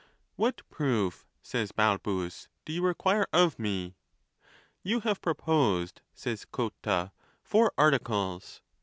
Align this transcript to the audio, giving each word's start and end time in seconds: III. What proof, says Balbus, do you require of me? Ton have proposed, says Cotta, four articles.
III. 0.01 0.33
What 0.37 0.69
proof, 0.71 1.27
says 1.43 1.71
Balbus, 1.71 2.47
do 2.65 2.73
you 2.73 2.81
require 2.81 3.27
of 3.31 3.59
me? 3.59 3.93
Ton 4.83 5.01
have 5.01 5.21
proposed, 5.21 6.01
says 6.15 6.43
Cotta, 6.43 7.11
four 7.43 7.71
articles. 7.77 8.63